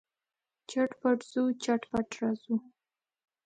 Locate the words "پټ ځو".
0.99-1.43